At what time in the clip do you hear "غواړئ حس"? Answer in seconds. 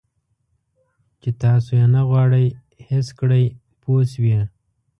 2.09-3.07